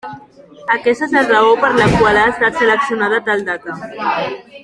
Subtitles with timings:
[0.75, 3.79] Aquesta és la raó per la qual ha estat seleccionada tal data.